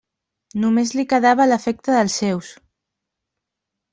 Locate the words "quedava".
1.11-1.45